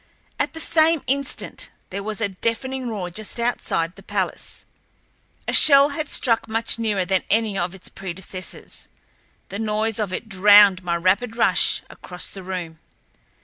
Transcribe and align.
At 0.39 0.53
the 0.53 0.59
same 0.59 1.03
instant 1.05 1.69
there 1.91 2.01
was 2.01 2.21
a 2.21 2.29
deafening 2.29 2.87
roar 2.87 3.11
just 3.11 3.39
outside 3.39 3.95
the 3.95 4.01
palace—a 4.01 5.53
shell 5.53 5.89
had 5.89 6.09
struck 6.09 6.47
much 6.47 6.79
nearer 6.79 7.05
than 7.05 7.21
any 7.29 7.55
of 7.55 7.75
its 7.75 7.87
predecessors. 7.87 8.89
The 9.49 9.59
noise 9.59 9.99
of 9.99 10.11
it 10.11 10.27
drowned 10.27 10.81
my 10.83 10.95
rapid 10.95 11.35
rush 11.35 11.83
across 11.87 12.31
the 12.33 12.41
room. 12.41 12.79